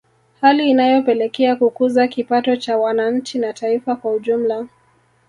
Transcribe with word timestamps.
Hali 0.41 0.69
inayopelekea 0.69 1.55
kukuza 1.55 2.07
kipato 2.07 2.55
cha 2.55 2.77
wananchi 2.77 3.39
na 3.39 3.53
taifa 3.53 3.95
kwa 3.95 4.11
ujumla 4.13 4.67